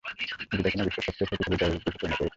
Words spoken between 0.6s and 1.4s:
কিনা বিশ্বের সবচেয়ে